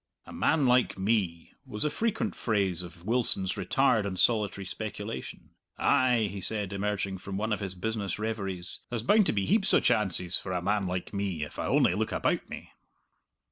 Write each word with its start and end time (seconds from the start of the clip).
"A 0.25 0.33
man 0.33 0.65
like 0.65 0.97
me," 0.97 1.53
was 1.63 1.85
a 1.85 1.91
frequent 1.91 2.35
phrase 2.35 2.81
of 2.81 3.05
Wilson's 3.05 3.55
retired 3.55 4.03
and 4.03 4.19
solitary 4.19 4.65
speculation. 4.65 5.51
"Ay," 5.77 6.21
he 6.31 6.41
said, 6.41 6.73
emerging 6.73 7.19
from 7.19 7.37
one 7.37 7.53
of 7.53 7.59
his 7.59 7.75
business 7.75 8.17
reveries, 8.17 8.79
"there's 8.89 9.03
bound 9.03 9.27
to 9.27 9.31
be 9.31 9.45
heaps 9.45 9.75
o' 9.75 9.79
chances 9.79 10.39
for 10.39 10.53
a 10.53 10.59
man 10.63 10.87
like 10.87 11.13
me, 11.13 11.43
if 11.43 11.59
I 11.59 11.67
only 11.67 11.93
look 11.93 12.11
about 12.11 12.49
me." 12.49 12.71